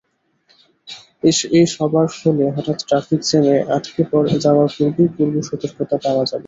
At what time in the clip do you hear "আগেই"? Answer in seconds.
4.79-5.09